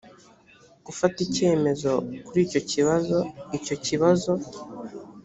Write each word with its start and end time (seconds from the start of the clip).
gufata 0.85 1.17
icyemezo 1.27 1.91
kuri 2.25 2.39
icyo 2.47 2.61
kibazo 2.69 3.17
icyo 3.57 3.75
kibazo 3.85 4.31